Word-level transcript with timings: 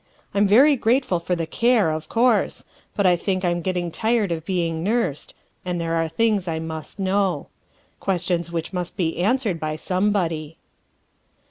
I'm 0.33 0.47
very 0.47 0.75
grateful 0.75 1.19
for 1.19 1.35
the 1.35 1.45
care, 1.45 1.91
of 1.91 2.09
course, 2.09 2.65
but 2.95 3.05
I 3.05 3.15
think 3.15 3.45
I 3.45 3.51
'm 3.51 3.61
getting 3.61 3.91
tired 3.91 4.31
of 4.31 4.43
being 4.43 4.83
nursed, 4.83 5.35
and 5.63 5.79
there 5.79 5.93
are 5.93 6.07
things 6.09 6.47
I 6.47 6.57
must 6.57 6.97
know 6.97 7.49
questions 7.99 8.51
which 8.51 8.73
must 8.73 8.97
be 8.97 9.19
answered 9.19 9.59
by 9.59 9.75
somebody." 9.75 10.57